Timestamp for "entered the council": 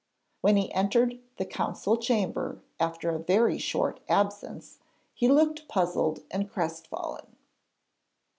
0.73-1.95